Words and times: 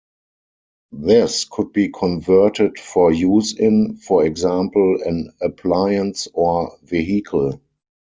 This 0.93 1.45
could 1.45 1.73
be 1.73 1.89
converted 1.89 2.79
for 2.79 3.13
use 3.13 3.53
in, 3.53 3.97
for 3.97 4.25
example, 4.25 4.97
an 5.05 5.31
appliance 5.43 6.27
or 6.33 6.75
vehicle. 6.81 7.61